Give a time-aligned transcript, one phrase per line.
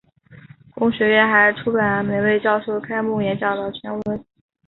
[0.73, 4.25] 公学院还出版每位教授开幕演讲的全文。